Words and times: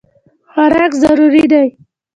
خوراک 0.51 0.91
ضروري 1.01 1.45
دی. 1.51 1.67